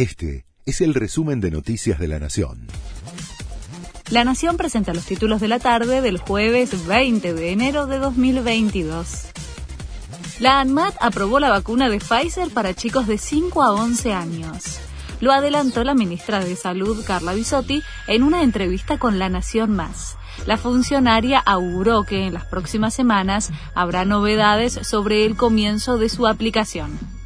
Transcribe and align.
Este 0.00 0.46
es 0.64 0.80
el 0.80 0.94
resumen 0.94 1.42
de 1.42 1.50
Noticias 1.50 1.98
de 1.98 2.08
la 2.08 2.18
Nación. 2.18 2.68
La 4.08 4.24
Nación 4.24 4.56
presenta 4.56 4.94
los 4.94 5.04
títulos 5.04 5.42
de 5.42 5.48
la 5.48 5.58
tarde 5.58 6.00
del 6.00 6.16
jueves 6.16 6.86
20 6.86 7.34
de 7.34 7.52
enero 7.52 7.86
de 7.86 7.98
2022. 7.98 9.26
La 10.38 10.58
ANMAT 10.58 10.94
aprobó 11.02 11.38
la 11.38 11.50
vacuna 11.50 11.90
de 11.90 11.98
Pfizer 11.98 12.48
para 12.48 12.72
chicos 12.72 13.06
de 13.06 13.18
5 13.18 13.62
a 13.62 13.74
11 13.74 14.14
años. 14.14 14.80
Lo 15.20 15.32
adelantó 15.32 15.84
la 15.84 15.92
ministra 15.92 16.42
de 16.42 16.56
Salud, 16.56 17.04
Carla 17.06 17.34
Bisotti, 17.34 17.82
en 18.06 18.22
una 18.22 18.42
entrevista 18.42 18.98
con 18.98 19.18
La 19.18 19.28
Nación 19.28 19.72
Más. 19.76 20.16
La 20.46 20.56
funcionaria 20.56 21.40
auguró 21.40 22.04
que 22.04 22.26
en 22.26 22.32
las 22.32 22.46
próximas 22.46 22.94
semanas 22.94 23.50
habrá 23.74 24.06
novedades 24.06 24.72
sobre 24.82 25.26
el 25.26 25.36
comienzo 25.36 25.98
de 25.98 26.08
su 26.08 26.26
aplicación. 26.26 27.19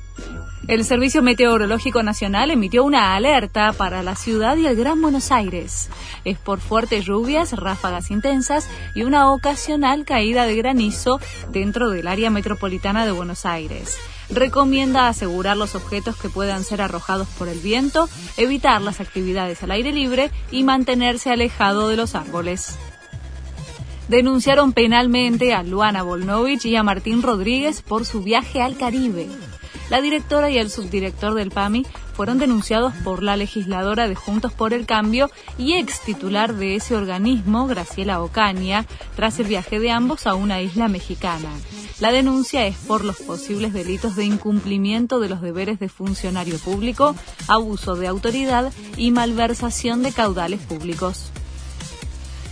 El 0.66 0.82
Servicio 0.86 1.22
Meteorológico 1.22 2.02
Nacional 2.02 2.50
emitió 2.50 2.84
una 2.84 3.14
alerta 3.14 3.74
para 3.74 4.02
la 4.02 4.16
ciudad 4.16 4.57
y 4.57 4.66
el 4.66 4.76
Gran 4.76 5.02
Buenos 5.02 5.30
Aires. 5.30 5.90
Es 6.25 6.39
por 6.39 6.58
fuertes 6.58 7.04
lluvias, 7.04 7.52
ráfagas 7.52 8.11
intensas 8.11 8.66
y 8.94 9.03
una 9.03 9.30
ocasional 9.30 10.06
caída 10.06 10.46
de 10.46 10.56
granizo 10.56 11.20
dentro 11.50 11.90
del 11.90 12.08
área 12.08 12.30
metropolitana 12.30 13.04
de 13.04 13.12
Buenos 13.12 13.44
Aires. 13.44 13.98
Recomienda 14.30 15.08
asegurar 15.08 15.58
los 15.58 15.75
objetos 15.75 16.16
que 16.16 16.30
puedan 16.30 16.64
ser 16.64 16.81
arrojados 16.81 17.28
por 17.28 17.48
el 17.48 17.58
viento, 17.58 18.08
evitar 18.39 18.81
las 18.81 19.00
actividades 19.00 19.62
al 19.62 19.70
aire 19.70 19.92
libre 19.92 20.31
y 20.50 20.64
mantenerse 20.64 21.31
alejado 21.31 21.89
de 21.89 21.96
los 21.96 22.14
árboles 22.14 22.78
denunciaron 24.08 24.75
penalmente 24.75 25.54
a 25.54 25.62
Luana 25.62 26.03
Volnovich 26.03 26.67
y 26.67 26.76
a 26.76 26.82
Martín 26.82 27.22
Rodríguez 27.22 27.81
por 27.81 28.04
su 28.04 28.22
viaje 28.22 28.61
al 28.61 28.76
Caribe. 28.76 29.28
La 29.90 30.00
directora 30.00 30.50
y 30.50 30.58
el 30.58 30.70
subdirector 30.70 31.34
del 31.34 31.50
PAMI 31.50 31.86
fueron 32.14 32.38
denunciados 32.38 32.94
por 33.05 33.22
la 33.22 33.36
legisladora 33.36 34.08
de 34.08 34.14
Juntos 34.14 34.52
por 34.52 34.72
el 34.72 34.86
Cambio 34.86 35.30
y 35.58 35.75
ex 35.75 36.00
titular 36.00 36.55
de 36.55 36.77
ese 36.77 36.97
organismo, 36.97 37.67
Graciela 37.67 38.22
Ocaña, 38.22 38.86
tras 39.17 39.39
el 39.41 39.47
viaje 39.47 39.81
de 39.81 39.91
ambos 39.91 40.27
a 40.27 40.34
una 40.34 40.62
isla 40.62 40.89
mexicana. 40.89 41.50
La 42.00 42.12
denuncia 42.12 42.67
es 42.67 42.77
por 42.77 43.05
los 43.05 43.19
posibles 43.19 43.72
delitos 43.72 44.17
de 44.17 44.25
incumplimiento 44.25 45.20
de 45.20 45.28
los 45.28 45.41
deberes 45.41 45.78
de 45.78 45.89
funcionario 45.89 46.59
público, 46.59 47.14
abuso 47.47 47.94
de 47.94 48.06
autoridad 48.06 48.72
y 48.97 49.11
malversación 49.11 50.03
de 50.03 50.12
caudales 50.12 50.61
públicos. 50.61 51.31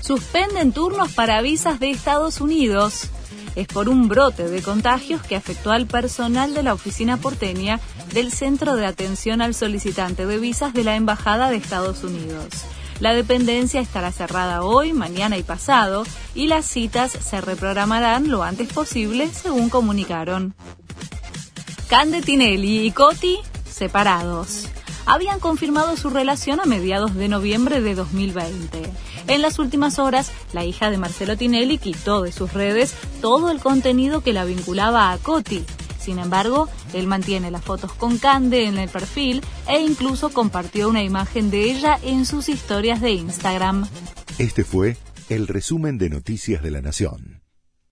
Suspenden 0.02 0.72
turnos 0.72 1.12
para 1.12 1.40
visas 1.42 1.78
de 1.78 1.90
Estados 1.90 2.40
Unidos 2.40 3.08
es 3.54 3.68
por 3.68 3.88
un 3.88 4.08
brote 4.08 4.48
de 4.48 4.60
contagios 4.60 5.22
que 5.22 5.36
afectó 5.36 5.70
al 5.70 5.86
personal 5.86 6.54
de 6.54 6.64
la 6.64 6.74
oficina 6.74 7.18
porteña 7.18 7.78
del 8.12 8.32
Centro 8.32 8.74
de 8.74 8.84
Atención 8.84 9.40
al 9.42 9.54
Solicitante 9.54 10.26
de 10.26 10.38
Visas 10.38 10.74
de 10.74 10.82
la 10.82 10.96
Embajada 10.96 11.50
de 11.50 11.56
Estados 11.56 12.02
Unidos. 12.02 12.48
La 12.98 13.14
dependencia 13.14 13.80
estará 13.80 14.10
cerrada 14.10 14.62
hoy, 14.62 14.92
mañana 14.92 15.36
y 15.38 15.44
pasado, 15.44 16.04
y 16.34 16.48
las 16.48 16.66
citas 16.66 17.12
se 17.12 17.40
reprogramarán 17.40 18.28
lo 18.28 18.42
antes 18.42 18.72
posible, 18.72 19.28
según 19.32 19.70
comunicaron. 19.70 20.54
Cande 21.88 22.22
Tinelli 22.22 22.86
y 22.86 22.90
Coti 22.90 23.38
separados. 23.70 24.68
Habían 25.06 25.40
confirmado 25.40 25.96
su 25.96 26.10
relación 26.10 26.60
a 26.60 26.64
mediados 26.64 27.14
de 27.14 27.28
noviembre 27.28 27.80
de 27.80 27.94
2020. 27.94 28.82
En 29.26 29.42
las 29.42 29.58
últimas 29.58 29.98
horas, 29.98 30.30
la 30.52 30.64
hija 30.64 30.90
de 30.90 30.98
Marcelo 30.98 31.36
Tinelli 31.36 31.78
quitó 31.78 32.22
de 32.22 32.32
sus 32.32 32.52
redes 32.52 32.94
todo 33.20 33.50
el 33.50 33.60
contenido 33.60 34.22
que 34.22 34.32
la 34.32 34.44
vinculaba 34.44 35.12
a 35.12 35.18
Coti. 35.18 35.64
Sin 35.98 36.18
embargo, 36.18 36.68
él 36.94 37.06
mantiene 37.06 37.50
las 37.50 37.62
fotos 37.62 37.92
con 37.92 38.18
Cande 38.18 38.66
en 38.66 38.78
el 38.78 38.88
perfil 38.88 39.42
e 39.68 39.80
incluso 39.80 40.30
compartió 40.30 40.88
una 40.88 41.02
imagen 41.02 41.50
de 41.50 41.70
ella 41.70 41.98
en 42.02 42.26
sus 42.26 42.48
historias 42.48 43.00
de 43.00 43.12
Instagram. 43.12 43.86
Este 44.38 44.64
fue 44.64 44.96
el 45.28 45.46
resumen 45.46 45.98
de 45.98 46.10
Noticias 46.10 46.62
de 46.62 46.70
la 46.70 46.80
Nación. 46.80 47.41